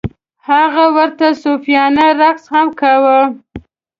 [0.49, 3.19] هغه ورته صوفیانه رقص هم کاوه.